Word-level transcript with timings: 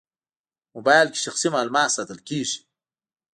موبایل 0.75 1.07
کې 1.13 1.19
شخصي 1.25 1.49
معلومات 1.55 1.89
ساتل 1.95 2.19
کېږي. 2.27 2.57